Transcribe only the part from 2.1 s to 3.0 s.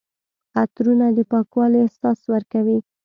ورکوي.